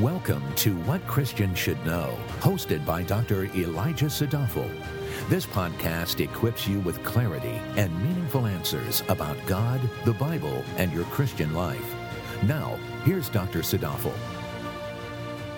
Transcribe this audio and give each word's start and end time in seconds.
Welcome 0.00 0.42
to 0.54 0.74
What 0.84 1.06
Christians 1.06 1.58
Should 1.58 1.84
Know, 1.84 2.16
hosted 2.40 2.86
by 2.86 3.02
Dr. 3.02 3.44
Elijah 3.54 4.06
Sadafel. 4.06 4.70
This 5.28 5.44
podcast 5.44 6.20
equips 6.20 6.66
you 6.66 6.80
with 6.80 7.04
clarity 7.04 7.60
and 7.76 7.94
meaningful 8.02 8.46
answers 8.46 9.02
about 9.10 9.36
God, 9.44 9.82
the 10.06 10.14
Bible, 10.14 10.64
and 10.78 10.90
your 10.94 11.04
Christian 11.04 11.52
life. 11.52 11.94
Now, 12.44 12.78
here's 13.04 13.28
Dr. 13.28 13.58
Sadafel. 13.58 14.14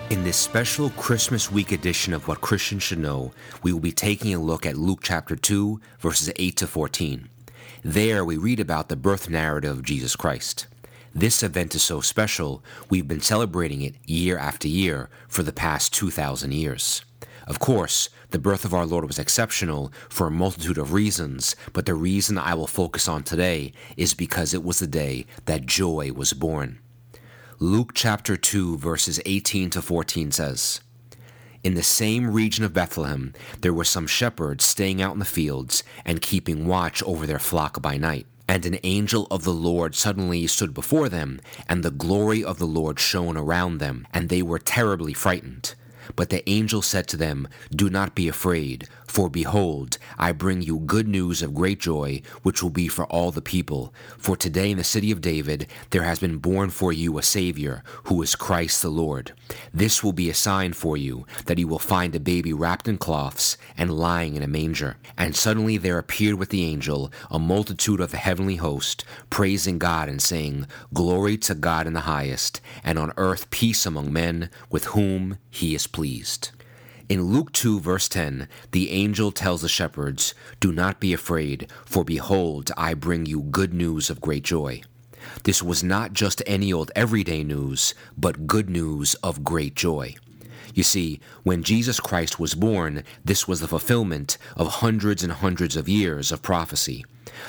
In 0.09 0.25
this 0.25 0.35
special 0.35 0.89
Christmas 0.89 1.49
week 1.49 1.71
edition 1.71 2.13
of 2.13 2.27
What 2.27 2.41
Christians 2.41 2.83
Should 2.83 2.99
Know, 2.99 3.31
we 3.63 3.71
will 3.71 3.79
be 3.79 3.93
taking 3.93 4.33
a 4.33 4.39
look 4.39 4.65
at 4.65 4.75
Luke 4.75 4.99
chapter 5.01 5.37
2, 5.37 5.79
verses 5.99 6.29
8 6.35 6.57
to 6.57 6.67
14. 6.67 7.29
There 7.85 8.25
we 8.25 8.35
read 8.35 8.59
about 8.59 8.89
the 8.89 8.97
birth 8.97 9.29
narrative 9.29 9.77
of 9.77 9.85
Jesus 9.85 10.17
Christ. 10.17 10.67
This 11.17 11.43
event 11.43 11.73
is 11.75 11.81
so 11.81 12.01
special, 12.01 12.61
we've 12.89 13.07
been 13.07 13.21
celebrating 13.21 13.81
it 13.81 13.95
year 14.05 14.37
after 14.37 14.67
year 14.67 15.09
for 15.29 15.43
the 15.43 15.53
past 15.53 15.93
2,000 15.93 16.51
years. 16.51 17.05
Of 17.47 17.57
course, 17.57 18.09
the 18.31 18.37
birth 18.37 18.65
of 18.65 18.73
our 18.73 18.85
Lord 18.85 19.05
was 19.05 19.17
exceptional 19.17 19.93
for 20.09 20.27
a 20.27 20.31
multitude 20.31 20.77
of 20.77 20.91
reasons, 20.91 21.55
but 21.71 21.85
the 21.85 21.93
reason 21.93 22.37
I 22.37 22.53
will 22.53 22.67
focus 22.67 23.07
on 23.07 23.23
today 23.23 23.71
is 23.95 24.13
because 24.13 24.53
it 24.53 24.61
was 24.61 24.79
the 24.79 24.87
day 24.87 25.25
that 25.45 25.65
joy 25.65 26.11
was 26.11 26.33
born. 26.33 26.79
Luke 27.59 27.91
chapter 27.93 28.35
2, 28.35 28.77
verses 28.77 29.21
18 29.25 29.69
to 29.69 29.81
14 29.81 30.33
says, 30.33 30.81
In 31.63 31.75
the 31.75 31.81
same 31.81 32.29
region 32.29 32.65
of 32.65 32.73
Bethlehem, 32.73 33.33
there 33.61 33.73
were 33.73 33.85
some 33.85 34.05
shepherds 34.05 34.65
staying 34.65 35.01
out 35.01 35.13
in 35.13 35.19
the 35.19 35.23
fields 35.23 35.81
and 36.03 36.21
keeping 36.21 36.67
watch 36.67 37.01
over 37.03 37.25
their 37.25 37.39
flock 37.39 37.81
by 37.81 37.95
night. 37.95 38.27
And 38.47 38.65
an 38.65 38.77
angel 38.83 39.27
of 39.31 39.43
the 39.43 39.53
Lord 39.53 39.95
suddenly 39.95 40.45
stood 40.47 40.73
before 40.73 41.09
them, 41.09 41.41
and 41.67 41.83
the 41.83 41.91
glory 41.91 42.43
of 42.43 42.59
the 42.59 42.67
Lord 42.67 42.99
shone 42.99 43.37
around 43.37 43.79
them, 43.79 44.07
and 44.13 44.29
they 44.29 44.41
were 44.41 44.59
terribly 44.59 45.13
frightened. 45.13 45.75
But 46.15 46.29
the 46.29 46.47
angel 46.49 46.81
said 46.81 47.07
to 47.09 47.17
them, 47.17 47.47
Do 47.71 47.89
not 47.89 48.15
be 48.15 48.27
afraid, 48.27 48.87
for 49.07 49.29
behold, 49.29 49.97
I 50.17 50.31
bring 50.33 50.61
you 50.61 50.79
good 50.79 51.07
news 51.07 51.41
of 51.41 51.53
great 51.53 51.79
joy, 51.79 52.21
which 52.43 52.61
will 52.61 52.69
be 52.69 52.87
for 52.87 53.05
all 53.05 53.31
the 53.31 53.41
people. 53.41 53.93
For 54.17 54.35
today 54.35 54.71
in 54.71 54.77
the 54.77 54.83
city 54.83 55.11
of 55.11 55.21
David 55.21 55.67
there 55.91 56.03
has 56.03 56.19
been 56.19 56.37
born 56.37 56.69
for 56.69 56.91
you 56.91 57.17
a 57.17 57.23
Savior, 57.23 57.81
who 58.05 58.21
is 58.21 58.35
Christ 58.35 58.81
the 58.81 58.89
Lord. 58.89 59.31
This 59.73 60.03
will 60.03 60.11
be 60.11 60.29
a 60.29 60.33
sign 60.33 60.73
for 60.73 60.97
you, 60.97 61.25
that 61.45 61.57
you 61.57 61.67
will 61.67 61.79
find 61.79 62.13
a 62.13 62.19
baby 62.19 62.51
wrapped 62.51 62.87
in 62.87 62.97
cloths 62.97 63.57
and 63.77 63.97
lying 63.97 64.35
in 64.35 64.43
a 64.43 64.47
manger. 64.47 64.97
And 65.17 65.35
suddenly 65.35 65.77
there 65.77 65.97
appeared 65.97 66.35
with 66.35 66.49
the 66.49 66.65
angel 66.65 67.11
a 67.31 67.39
multitude 67.39 68.01
of 68.01 68.11
the 68.11 68.17
heavenly 68.17 68.57
host, 68.57 69.05
praising 69.29 69.79
God 69.79 70.09
and 70.09 70.21
saying, 70.21 70.67
Glory 70.93 71.37
to 71.37 71.55
God 71.55 71.87
in 71.87 71.93
the 71.93 72.01
highest, 72.01 72.59
and 72.83 72.99
on 72.99 73.13
earth 73.15 73.49
peace 73.49 73.85
among 73.85 74.11
men 74.11 74.49
with 74.69 74.85
whom 74.85 75.37
he 75.49 75.73
is 75.73 75.87
pleased. 75.95 76.51
In 77.07 77.31
Luke 77.31 77.53
2, 77.53 77.79
verse 77.79 78.09
10, 78.09 78.49
the 78.71 78.91
angel 78.91 79.31
tells 79.31 79.61
the 79.61 79.69
shepherds, 79.69 80.33
Do 80.59 80.73
not 80.73 80.99
be 80.99 81.13
afraid, 81.13 81.71
for 81.85 82.03
behold, 82.03 82.69
I 82.75 82.95
bring 82.95 83.25
you 83.25 83.43
good 83.43 83.73
news 83.73 84.09
of 84.09 84.19
great 84.19 84.43
joy. 84.43 84.81
This 85.43 85.63
was 85.63 85.85
not 85.85 86.11
just 86.11 86.43
any 86.45 86.73
old 86.73 86.91
everyday 86.97 87.45
news, 87.45 87.93
but 88.17 88.45
good 88.45 88.69
news 88.69 89.13
of 89.23 89.45
great 89.45 89.73
joy. 89.73 90.15
You 90.75 90.83
see, 90.83 91.21
when 91.43 91.63
Jesus 91.63 92.01
Christ 92.01 92.37
was 92.37 92.53
born, 92.53 93.03
this 93.23 93.47
was 93.47 93.61
the 93.61 93.67
fulfillment 93.67 94.37
of 94.57 94.67
hundreds 94.67 95.23
and 95.23 95.31
hundreds 95.31 95.77
of 95.77 95.87
years 95.87 96.33
of 96.33 96.41
prophecy. 96.41 97.05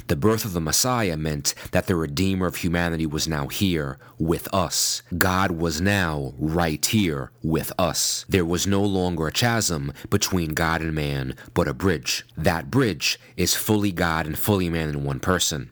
The 0.06 0.16
birth 0.16 0.44
of 0.44 0.52
the 0.52 0.60
Messiah 0.60 1.16
meant 1.16 1.54
that 1.72 1.86
the 1.86 1.96
Redeemer 1.96 2.46
of 2.46 2.56
humanity 2.56 3.04
was 3.04 3.26
now 3.26 3.48
here 3.48 3.98
with 4.18 4.52
us. 4.54 5.02
God 5.18 5.50
was 5.50 5.80
now 5.80 6.34
right 6.38 6.84
here 6.84 7.32
with 7.42 7.72
us. 7.78 8.24
There 8.28 8.44
was 8.44 8.66
no 8.66 8.82
longer 8.82 9.26
a 9.26 9.32
chasm 9.32 9.92
between 10.08 10.54
God 10.54 10.80
and 10.80 10.94
man, 10.94 11.34
but 11.52 11.68
a 11.68 11.74
bridge. 11.74 12.24
That 12.36 12.70
bridge 12.70 13.18
is 13.36 13.54
fully 13.54 13.92
God 13.92 14.26
and 14.26 14.38
fully 14.38 14.70
man 14.70 14.88
in 14.90 15.04
one 15.04 15.20
person. 15.20 15.70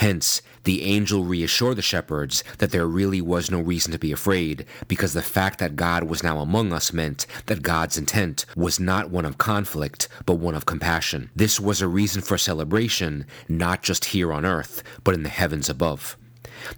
Hence, 0.00 0.40
the 0.64 0.82
angel 0.84 1.24
reassured 1.24 1.76
the 1.76 1.82
shepherds 1.82 2.42
that 2.56 2.70
there 2.70 2.86
really 2.86 3.20
was 3.20 3.50
no 3.50 3.60
reason 3.60 3.92
to 3.92 3.98
be 3.98 4.12
afraid, 4.12 4.64
because 4.88 5.12
the 5.12 5.20
fact 5.20 5.58
that 5.58 5.76
God 5.76 6.04
was 6.04 6.22
now 6.22 6.38
among 6.38 6.72
us 6.72 6.90
meant 6.90 7.26
that 7.46 7.60
God's 7.60 7.98
intent 7.98 8.46
was 8.56 8.80
not 8.80 9.10
one 9.10 9.26
of 9.26 9.36
conflict, 9.36 10.08
but 10.24 10.36
one 10.36 10.54
of 10.54 10.64
compassion. 10.64 11.28
This 11.36 11.60
was 11.60 11.82
a 11.82 11.86
reason 11.86 12.22
for 12.22 12.38
celebration, 12.38 13.26
not 13.46 13.82
just 13.82 14.06
here 14.06 14.32
on 14.32 14.46
earth, 14.46 14.82
but 15.04 15.12
in 15.12 15.22
the 15.22 15.28
heavens 15.28 15.68
above. 15.68 16.16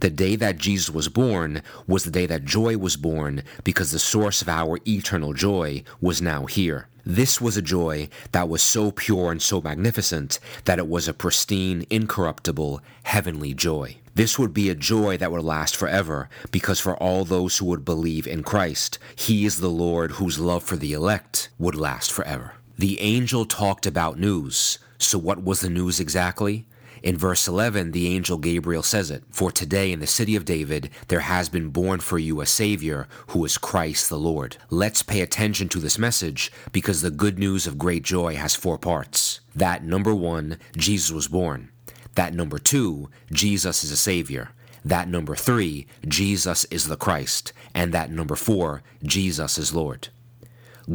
The 0.00 0.10
day 0.10 0.37
that 0.37 0.59
Jesus 0.59 0.91
was 0.91 1.09
born 1.09 1.62
was 1.87 2.04
the 2.04 2.10
day 2.10 2.26
that 2.26 2.44
joy 2.44 2.76
was 2.76 2.97
born 2.97 3.43
because 3.65 3.91
the 3.91 3.98
source 3.98 4.43
of 4.43 4.48
our 4.48 4.78
eternal 4.87 5.32
joy 5.32 5.84
was 6.00 6.22
now 6.22 6.47
here. 6.47 6.88
This 7.04 7.41
was 7.41 7.56
a 7.56 7.62
joy 7.62 8.09
that 8.31 8.48
was 8.48 8.62
so 8.62 8.92
pure 8.92 9.32
and 9.32 9.42
so 9.42 9.60
magnificent 9.60 10.38
that 10.66 10.78
it 10.78 10.87
was 10.87 11.09
a 11.09 11.15
pristine, 11.15 11.84
incorruptible, 11.91 12.81
heavenly 13.03 13.54
joy. 13.54 13.97
This 14.15 14.38
would 14.38 14.53
be 14.53 14.69
a 14.69 14.75
joy 14.75 15.16
that 15.16 15.32
would 15.32 15.42
last 15.42 15.75
forever, 15.75 16.28
because 16.50 16.78
for 16.78 16.97
all 16.97 17.25
those 17.25 17.59
who 17.59 17.66
would 17.66 17.84
believe 17.84 18.26
in 18.26 18.42
Christ, 18.42 18.98
He 19.16 19.47
is 19.47 19.59
the 19.59 19.71
Lord 19.71 20.12
whose 20.12 20.38
love 20.38 20.62
for 20.62 20.76
the 20.76 20.92
elect 20.92 21.48
would 21.59 21.75
last 21.75 22.12
forever. 22.12 22.53
The 22.78 23.00
angel 23.00 23.47
talked 23.47 23.87
about 23.87 24.19
news. 24.19 24.78
So, 24.98 25.19
what 25.19 25.42
was 25.42 25.60
the 25.60 25.71
news 25.71 25.98
exactly? 25.98 26.66
In 27.02 27.16
verse 27.16 27.48
11, 27.48 27.90
the 27.90 28.06
angel 28.06 28.38
Gabriel 28.38 28.82
says 28.82 29.10
it 29.10 29.24
For 29.30 29.50
today 29.50 29.90
in 29.90 29.98
the 29.98 30.06
city 30.06 30.36
of 30.36 30.44
David 30.44 30.90
there 31.08 31.20
has 31.20 31.48
been 31.48 31.70
born 31.70 31.98
for 31.98 32.18
you 32.18 32.40
a 32.40 32.46
Savior 32.46 33.08
who 33.28 33.44
is 33.44 33.58
Christ 33.58 34.08
the 34.08 34.18
Lord. 34.18 34.56
Let's 34.70 35.02
pay 35.02 35.20
attention 35.20 35.68
to 35.70 35.80
this 35.80 35.98
message 35.98 36.52
because 36.70 37.02
the 37.02 37.10
good 37.10 37.38
news 37.41 37.66
of 37.66 37.76
great 37.76 38.04
joy 38.04 38.36
has 38.36 38.54
four 38.54 38.78
parts. 38.78 39.41
That 39.54 39.84
number 39.84 40.14
one, 40.14 40.58
Jesus 40.76 41.10
was 41.10 41.26
born. 41.26 41.70
That 42.14 42.34
number 42.34 42.58
two, 42.58 43.10
Jesus 43.32 43.82
is 43.82 43.91
a 43.91 43.96
Savior. 43.96 44.50
That 44.84 45.08
number 45.08 45.34
three, 45.34 45.86
Jesus 46.06 46.64
is 46.66 46.86
the 46.86 46.96
Christ. 46.96 47.52
And 47.74 47.92
that 47.92 48.12
number 48.12 48.36
four, 48.36 48.82
Jesus 49.02 49.58
is 49.58 49.74
Lord. 49.74 50.08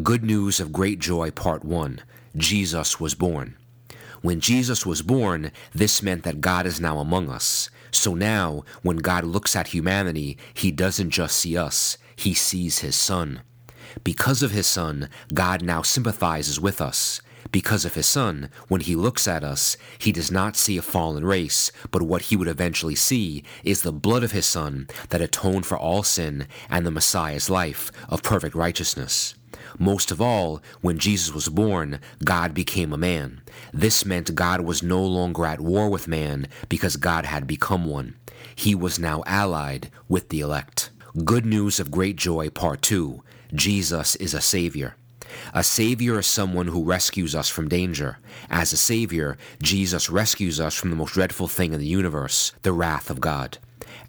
Good 0.03 0.23
news 0.23 0.59
of 0.59 0.71
great 0.71 0.99
joy, 0.99 1.31
part 1.31 1.65
one 1.65 2.01
Jesus 2.35 2.99
was 2.99 3.15
born. 3.15 3.57
When 4.21 4.39
Jesus 4.39 4.85
was 4.85 5.01
born, 5.01 5.51
this 5.73 6.01
meant 6.01 6.23
that 6.23 6.41
God 6.41 6.65
is 6.65 6.81
now 6.81 6.99
among 6.99 7.29
us. 7.29 7.69
So 7.91 8.13
now, 8.13 8.63
when 8.81 8.97
God 8.97 9.23
looks 9.23 9.55
at 9.55 9.67
humanity, 9.67 10.37
he 10.53 10.71
doesn't 10.71 11.11
just 11.11 11.37
see 11.37 11.57
us, 11.57 11.97
he 12.15 12.33
sees 12.33 12.79
his 12.79 12.95
Son. 12.95 13.41
Because 14.03 14.43
of 14.43 14.51
his 14.51 14.67
Son, 14.67 15.09
God 15.33 15.61
now 15.61 15.81
sympathizes 15.81 16.59
with 16.59 16.81
us. 16.81 17.21
Because 17.51 17.85
of 17.85 17.95
his 17.95 18.05
Son, 18.05 18.49
when 18.67 18.81
he 18.81 18.95
looks 18.95 19.27
at 19.27 19.43
us, 19.43 19.77
he 19.97 20.11
does 20.11 20.31
not 20.31 20.57
see 20.57 20.77
a 20.77 20.81
fallen 20.81 21.23
race, 21.23 21.71
but 21.91 22.01
what 22.01 22.23
he 22.23 22.35
would 22.35 22.47
eventually 22.47 22.95
see 22.95 23.43
is 23.63 23.81
the 23.81 23.93
blood 23.93 24.23
of 24.23 24.33
his 24.33 24.45
Son 24.45 24.87
that 25.09 25.21
atoned 25.21 25.65
for 25.65 25.77
all 25.77 26.03
sin 26.03 26.47
and 26.69 26.85
the 26.85 26.91
Messiah's 26.91 27.49
life 27.49 27.91
of 28.09 28.21
perfect 28.23 28.53
righteousness. 28.53 29.35
Most 29.77 30.11
of 30.11 30.21
all, 30.21 30.61
when 30.81 30.97
Jesus 30.97 31.33
was 31.33 31.49
born, 31.49 31.99
God 32.23 32.53
became 32.53 32.93
a 32.93 32.97
man. 32.97 33.41
This 33.73 34.05
meant 34.05 34.35
God 34.35 34.61
was 34.61 34.83
no 34.83 35.03
longer 35.03 35.45
at 35.45 35.61
war 35.61 35.89
with 35.89 36.07
man 36.07 36.47
because 36.69 36.95
God 36.95 37.25
had 37.25 37.47
become 37.47 37.85
one. 37.85 38.15
He 38.55 38.75
was 38.75 38.99
now 38.99 39.23
allied 39.25 39.91
with 40.07 40.29
the 40.29 40.39
elect. 40.39 40.89
Good 41.23 41.45
news 41.45 41.79
of 41.79 41.91
great 41.91 42.15
joy, 42.15 42.49
part 42.49 42.81
2 42.81 43.23
Jesus 43.53 44.15
is 44.17 44.33
a 44.33 44.41
Savior. 44.41 44.95
A 45.53 45.63
Savior 45.63 46.19
is 46.19 46.27
someone 46.27 46.67
who 46.67 46.83
rescues 46.83 47.35
us 47.35 47.49
from 47.49 47.69
danger. 47.69 48.17
As 48.49 48.73
a 48.73 48.77
Savior, 48.77 49.37
Jesus 49.61 50.09
rescues 50.09 50.59
us 50.59 50.75
from 50.75 50.89
the 50.89 50.95
most 50.95 51.13
dreadful 51.13 51.47
thing 51.47 51.73
in 51.73 51.79
the 51.79 51.85
universe, 51.85 52.53
the 52.63 52.73
wrath 52.73 53.09
of 53.09 53.19
God. 53.19 53.57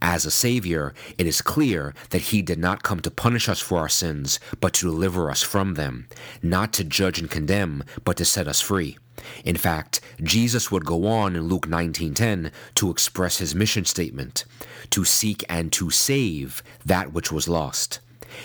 As 0.03 0.25
a 0.25 0.31
Savior, 0.31 0.95
it 1.17 1.27
is 1.27 1.43
clear 1.43 1.95
that 2.11 2.23
He 2.23 2.43
did 2.43 2.59
not 2.59 2.83
come 2.83 3.01
to 3.01 3.11
punish 3.11 3.49
us 3.49 3.61
for 3.61 3.79
our 3.79 3.89
sins, 3.89 4.39
but 4.61 4.73
to 4.75 4.87
deliver 4.91 5.31
us 5.31 5.43
from 5.43 5.75
them, 5.75 6.09
not 6.43 6.73
to 6.75 6.85
judge 6.85 7.19
and 7.19 7.31
condemn, 7.31 7.85
but 8.05 8.17
to 8.19 8.25
set 8.25 8.49
us 8.49 8.61
free. 8.61 8.99
In 9.45 9.57
fact, 9.57 10.01
Jesus 10.23 10.71
would 10.71 10.85
go 10.85 11.07
on 11.07 11.35
in 11.35 11.49
Luke 11.49 11.67
19:10 11.67 12.53
to 12.77 12.91
express 12.91 13.39
his 13.39 13.55
mission 13.55 13.85
statement, 13.85 14.45
to 14.91 15.05
seek 15.05 15.45
and 15.49 15.73
to 15.73 15.91
save 15.91 16.63
that 16.85 17.13
which 17.13 17.33
was 17.33 17.49
lost. 17.49 18.01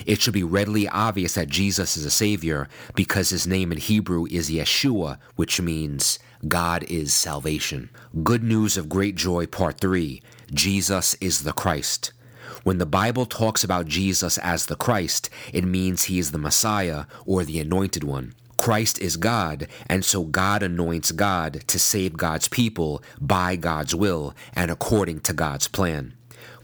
It 0.05 0.21
should 0.21 0.33
be 0.33 0.43
readily 0.43 0.87
obvious 0.87 1.35
that 1.35 1.49
Jesus 1.49 1.97
is 1.97 2.05
a 2.05 2.11
Savior 2.11 2.67
because 2.95 3.29
his 3.29 3.47
name 3.47 3.71
in 3.71 3.77
Hebrew 3.77 4.25
is 4.29 4.49
Yeshua, 4.49 5.17
which 5.35 5.61
means 5.61 6.19
God 6.47 6.83
is 6.83 7.13
salvation. 7.13 7.89
Good 8.23 8.43
news 8.43 8.77
of 8.77 8.89
great 8.89 9.15
joy, 9.15 9.47
part 9.47 9.79
3 9.79 10.21
Jesus 10.53 11.15
is 11.15 11.43
the 11.43 11.53
Christ. 11.53 12.11
When 12.63 12.77
the 12.77 12.85
Bible 12.85 13.25
talks 13.25 13.63
about 13.63 13.87
Jesus 13.87 14.37
as 14.37 14.67
the 14.67 14.75
Christ, 14.75 15.29
it 15.51 15.65
means 15.65 16.03
he 16.03 16.19
is 16.19 16.31
the 16.31 16.37
Messiah 16.37 17.05
or 17.25 17.43
the 17.43 17.59
Anointed 17.59 18.03
One. 18.03 18.33
Christ 18.57 18.99
is 18.99 19.17
God, 19.17 19.67
and 19.87 20.05
so 20.05 20.23
God 20.23 20.63
anoints 20.63 21.11
God 21.11 21.63
to 21.67 21.77
save 21.79 22.15
God's 22.15 22.47
people 22.47 23.03
by 23.19 23.57
God's 23.57 23.93
will 23.93 24.33
and 24.53 24.71
according 24.71 25.19
to 25.21 25.33
God's 25.33 25.67
plan. 25.67 26.13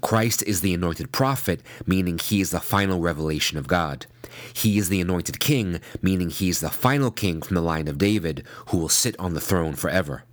Christ 0.02 0.44
is 0.44 0.62
the 0.62 0.74
anointed 0.74 1.12
prophet, 1.12 1.62
meaning 1.86 2.18
he 2.18 2.42
is 2.42 2.52
the 2.52 2.60
final 2.60 3.00
revelation 3.00 3.58
of 3.58 3.68
God. 3.68 4.06
He 4.54 4.78
is 4.78 4.90
the 4.90 5.02
anointed 5.02 5.40
king, 5.40 5.82
meaning 6.02 6.30
he 6.30 6.50
is 6.50 6.60
the 6.60 6.70
final 6.70 7.12
king 7.12 7.42
from 7.42 7.56
the 7.56 7.62
line 7.62 7.88
of 7.88 7.98
David, 7.98 8.44
who 8.68 8.78
will 8.78 8.90
sit 8.90 9.18
on 9.20 9.34
the 9.34 9.42
throne 9.42 9.76
forever. 9.76 10.24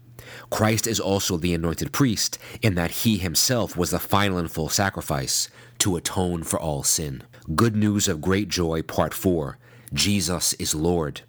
Christ 0.50 0.86
is 0.86 1.00
also 1.00 1.36
the 1.36 1.54
anointed 1.54 1.92
priest, 1.92 2.38
in 2.62 2.74
that 2.74 2.90
he 2.90 3.18
himself 3.18 3.76
was 3.76 3.90
the 3.90 3.98
final 3.98 4.38
and 4.38 4.50
full 4.50 4.68
sacrifice 4.68 5.48
to 5.78 5.96
atone 5.96 6.42
for 6.42 6.58
all 6.58 6.82
sin. 6.82 7.22
Good 7.54 7.76
News 7.76 8.08
of 8.08 8.20
Great 8.20 8.48
Joy, 8.48 8.82
Part 8.82 9.14
4 9.14 9.58
Jesus 9.92 10.52
is 10.54 10.74
Lord. 10.74 11.22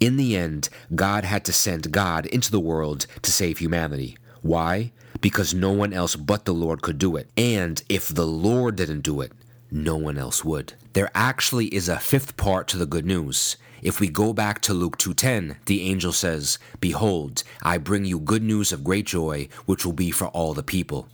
In 0.00 0.16
the 0.16 0.36
end, 0.36 0.68
God 0.94 1.24
had 1.24 1.44
to 1.44 1.52
send 1.52 1.92
God 1.92 2.26
into 2.26 2.50
the 2.50 2.60
world 2.60 3.06
to 3.22 3.30
save 3.30 3.58
humanity. 3.58 4.16
Why? 4.42 4.92
Because 5.24 5.54
no 5.54 5.72
one 5.72 5.94
else 5.94 6.16
but 6.16 6.44
the 6.44 6.52
Lord 6.52 6.82
could 6.82 6.98
do 6.98 7.16
it. 7.16 7.30
And 7.34 7.82
if 7.88 8.08
the 8.08 8.26
Lord 8.26 8.76
didn't 8.76 9.00
do 9.00 9.22
it, 9.22 9.32
no 9.70 9.96
one 9.96 10.18
else 10.18 10.44
would. 10.44 10.74
There 10.92 11.10
actually 11.14 11.68
is 11.68 11.88
a 11.88 11.98
fifth 11.98 12.36
part 12.36 12.68
to 12.68 12.76
the 12.76 12.84
good 12.84 13.06
news. 13.06 13.56
If 13.80 14.00
we 14.00 14.08
go 14.08 14.34
back 14.34 14.60
to 14.60 14.74
Luke 14.74 14.98
2:10, 14.98 15.56
the 15.64 15.80
angel 15.80 16.12
says, 16.12 16.58
"Behold, 16.78 17.42
I 17.62 17.78
bring 17.78 18.04
you 18.04 18.18
good 18.20 18.42
news 18.42 18.70
of 18.70 18.84
great 18.84 19.06
joy, 19.06 19.48
which 19.64 19.86
will 19.86 19.94
be 19.94 20.10
for 20.10 20.26
all 20.26 20.52
the 20.52 20.62
people." 20.62 21.08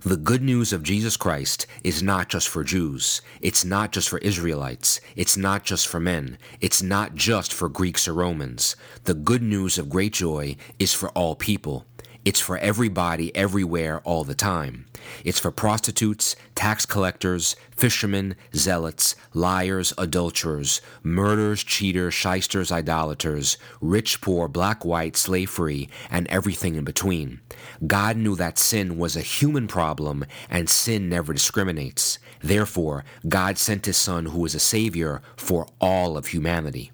The 0.00 0.16
good 0.16 0.42
news 0.42 0.72
of 0.72 0.82
Jesus 0.82 1.16
Christ 1.16 1.68
is 1.84 2.02
not 2.02 2.28
just 2.28 2.48
for 2.48 2.64
Jews. 2.64 3.20
It's 3.40 3.64
not 3.64 3.92
just 3.92 4.08
for 4.08 4.18
Israelites. 4.18 5.00
It's 5.14 5.36
not 5.36 5.64
just 5.64 5.86
for 5.86 6.00
men. 6.00 6.36
It's 6.60 6.82
not 6.82 7.14
just 7.14 7.52
for 7.52 7.68
Greeks 7.68 8.08
or 8.08 8.14
Romans. 8.14 8.74
The 9.04 9.14
good 9.14 9.42
news 9.42 9.78
of 9.78 9.88
great 9.88 10.14
joy 10.14 10.56
is 10.80 10.92
for 10.92 11.10
all 11.10 11.36
people. 11.36 11.86
It's 12.26 12.40
for 12.40 12.58
everybody, 12.58 13.32
everywhere, 13.36 14.00
all 14.00 14.24
the 14.24 14.34
time. 14.34 14.86
It's 15.22 15.38
for 15.38 15.52
prostitutes, 15.52 16.34
tax 16.56 16.84
collectors, 16.84 17.54
fishermen, 17.70 18.34
zealots, 18.52 19.14
liars, 19.32 19.94
adulterers, 19.96 20.80
murderers, 21.04 21.62
cheaters, 21.62 22.14
shysters, 22.14 22.72
idolaters, 22.72 23.58
rich, 23.80 24.20
poor, 24.20 24.48
black, 24.48 24.84
white, 24.84 25.16
slave 25.16 25.50
free, 25.50 25.88
and 26.10 26.26
everything 26.26 26.74
in 26.74 26.82
between. 26.82 27.42
God 27.86 28.16
knew 28.16 28.34
that 28.34 28.58
sin 28.58 28.98
was 28.98 29.14
a 29.14 29.20
human 29.20 29.68
problem, 29.68 30.24
and 30.50 30.68
sin 30.68 31.08
never 31.08 31.32
discriminates. 31.32 32.18
Therefore, 32.42 33.04
God 33.28 33.56
sent 33.56 33.86
His 33.86 33.98
Son, 33.98 34.26
who 34.26 34.44
is 34.44 34.56
a 34.56 34.58
Savior 34.58 35.22
for 35.36 35.68
all 35.80 36.16
of 36.16 36.26
humanity. 36.26 36.90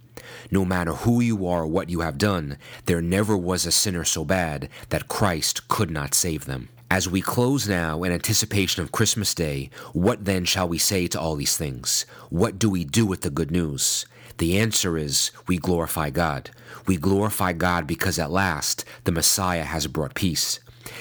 No 0.50 0.64
matter 0.64 0.92
who 0.92 1.20
you 1.20 1.46
are 1.46 1.62
or 1.62 1.66
what 1.66 1.90
you 1.90 2.00
have 2.00 2.18
done, 2.18 2.58
there 2.86 3.02
never 3.02 3.36
was 3.36 3.66
a 3.66 3.72
sinner 3.72 4.04
so 4.04 4.24
bad 4.24 4.68
that 4.88 5.08
Christ 5.08 5.68
could 5.68 5.90
not 5.90 6.14
save 6.14 6.44
them. 6.44 6.68
As 6.90 7.08
we 7.08 7.22
close 7.22 7.66
now 7.66 8.02
in 8.02 8.12
anticipation 8.12 8.82
of 8.82 8.92
Christmas 8.92 9.34
Day, 9.34 9.70
what 9.92 10.26
then 10.26 10.44
shall 10.44 10.68
we 10.68 10.78
say 10.78 11.06
to 11.06 11.18
all 11.18 11.36
these 11.36 11.56
things? 11.56 12.04
What 12.28 12.58
do 12.58 12.68
we 12.68 12.84
do 12.84 13.06
with 13.06 13.22
the 13.22 13.30
good 13.30 13.50
news? 13.50 14.04
The 14.38 14.58
answer 14.58 14.98
is 14.98 15.30
we 15.46 15.56
glorify 15.56 16.10
God. 16.10 16.50
We 16.86 16.96
glorify 16.96 17.52
God 17.52 17.86
because 17.86 18.18
at 18.18 18.30
last 18.30 18.84
the 19.04 19.12
Messiah 19.12 19.64
has 19.64 19.86
brought 19.86 20.14
peace. 20.14 20.60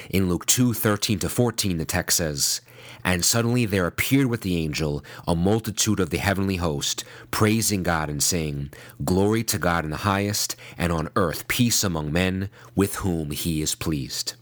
In 0.09 0.29
Luke 0.29 0.45
2 0.45 0.73
13 0.73 1.19
to 1.19 1.29
14, 1.29 1.77
the 1.77 1.85
text 1.85 2.17
says, 2.17 2.61
and 3.03 3.23
suddenly 3.23 3.65
there 3.65 3.87
appeared 3.87 4.27
with 4.27 4.41
the 4.41 4.57
angel 4.57 5.03
a 5.27 5.35
multitude 5.35 5.99
of 5.99 6.09
the 6.09 6.17
heavenly 6.17 6.57
host, 6.57 7.03
praising 7.31 7.83
God 7.83 8.09
and 8.09 8.21
saying, 8.21 8.71
Glory 9.03 9.43
to 9.45 9.57
God 9.57 9.85
in 9.85 9.91
the 9.91 9.97
highest, 9.97 10.55
and 10.77 10.91
on 10.91 11.09
earth 11.15 11.47
peace 11.47 11.83
among 11.83 12.11
men 12.11 12.49
with 12.75 12.95
whom 12.97 13.31
he 13.31 13.61
is 13.61 13.75
pleased. 13.75 14.33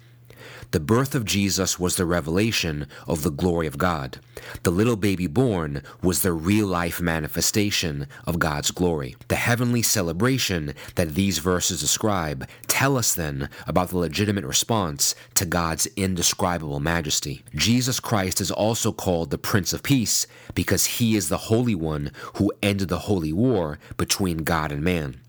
The 0.72 0.80
birth 0.80 1.16
of 1.16 1.26
Jesus 1.26 1.80
was 1.80 1.96
the 1.96 2.06
revelation 2.06 2.86
of 3.08 3.24
the 3.24 3.32
glory 3.32 3.66
of 3.66 3.80
God. 3.80 4.20
The 4.62 4.70
little 4.70 4.96
baby 4.96 5.26
born 5.26 5.82
was 6.04 6.22
the 6.22 6.32
real 6.32 6.68
life 6.68 7.02
manifestation 7.02 8.06
of 8.28 8.38
God's 8.38 8.70
glory. 8.70 9.16
The 9.30 9.36
heavenly 9.36 9.82
celebration 9.82 10.76
that 10.94 11.16
these 11.16 11.40
verses 11.40 11.82
describe 11.82 12.48
tell 12.68 12.98
us 12.98 13.16
then 13.16 13.50
about 13.66 13.90
the 13.90 13.98
legitimate 13.98 14.46
response 14.46 15.16
to 15.34 15.46
God's 15.46 15.88
indescribable 15.96 16.80
majesty. 16.80 17.44
Jesus 17.56 18.00
Christ 18.00 18.40
is 18.40 18.52
also 18.52 18.92
called 18.92 19.32
the 19.32 19.40
Prince 19.40 19.74
of 19.74 19.82
Peace 19.82 20.28
because 20.54 20.86
he 20.86 21.16
is 21.16 21.30
the 21.30 21.50
Holy 21.50 21.74
One 21.74 22.12
who 22.36 22.54
ended 22.62 22.90
the 22.90 23.00
holy 23.00 23.34
war 23.34 23.80
between 23.98 24.44
God 24.44 24.72
and 24.72 24.84
man. 24.84 25.20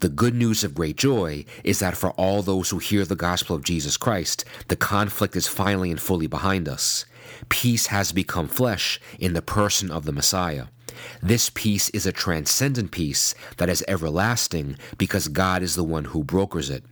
The 0.00 0.08
good 0.08 0.34
news 0.34 0.64
of 0.64 0.74
great 0.74 0.96
joy 0.96 1.44
is 1.64 1.78
that 1.78 1.96
for 1.96 2.10
all 2.12 2.42
those 2.42 2.70
who 2.70 2.78
hear 2.78 3.04
the 3.04 3.16
gospel 3.16 3.56
of 3.56 3.64
Jesus 3.64 3.96
Christ, 3.96 4.44
the 4.68 4.76
conflict 4.76 5.36
is 5.36 5.48
finally 5.48 5.90
and 5.90 6.00
fully 6.00 6.26
behind 6.26 6.68
us. 6.68 7.04
Peace 7.48 7.88
has 7.88 8.12
become 8.12 8.48
flesh 8.48 9.00
in 9.18 9.32
the 9.32 9.42
person 9.42 9.90
of 9.90 10.04
the 10.04 10.12
Messiah. 10.12 10.66
This 11.22 11.50
peace 11.50 11.90
is 11.90 12.06
a 12.06 12.12
transcendent 12.12 12.90
peace 12.90 13.34
that 13.56 13.68
is 13.68 13.84
everlasting 13.88 14.76
because 14.98 15.28
God 15.28 15.62
is 15.62 15.74
the 15.74 15.84
one 15.84 16.06
who 16.06 16.24
brokers 16.24 16.70
it. 16.70 16.84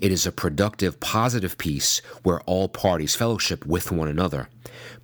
It 0.00 0.12
is 0.12 0.26
a 0.26 0.32
productive, 0.32 1.00
positive 1.00 1.58
peace 1.58 2.00
where 2.22 2.40
all 2.42 2.68
parties 2.68 3.14
fellowship 3.14 3.64
with 3.66 3.92
one 3.92 4.08
another. 4.08 4.48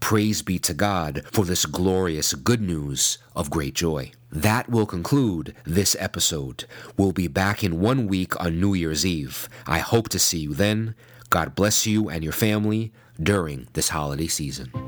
Praise 0.00 0.42
be 0.42 0.58
to 0.60 0.74
God 0.74 1.24
for 1.32 1.44
this 1.44 1.66
glorious 1.66 2.34
good 2.34 2.60
news 2.60 3.18
of 3.34 3.50
great 3.50 3.74
joy. 3.74 4.12
That 4.30 4.68
will 4.68 4.86
conclude 4.86 5.54
this 5.64 5.96
episode. 5.98 6.64
We'll 6.96 7.12
be 7.12 7.28
back 7.28 7.64
in 7.64 7.80
one 7.80 8.06
week 8.06 8.38
on 8.40 8.60
New 8.60 8.74
Year's 8.74 9.06
Eve. 9.06 9.48
I 9.66 9.78
hope 9.78 10.08
to 10.10 10.18
see 10.18 10.38
you 10.38 10.54
then. 10.54 10.94
God 11.30 11.54
bless 11.54 11.86
you 11.86 12.08
and 12.08 12.22
your 12.22 12.32
family 12.32 12.92
during 13.20 13.68
this 13.72 13.90
holiday 13.90 14.28
season. 14.28 14.87